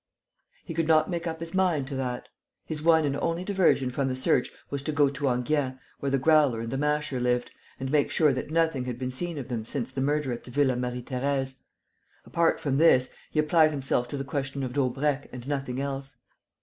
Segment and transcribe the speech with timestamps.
[0.65, 2.27] He could not make up his mind to that.
[2.65, 6.17] His one and only diversion from the search was to go to Enghien, where the
[6.17, 9.63] Growler and the Masher lived, and make sure that nothing had been seen of them
[9.63, 11.57] since the murder at the Villa Marie Thérèse.
[12.25, 16.15] Apart from this, he applied himself to the question of Daubrecq and nothing else.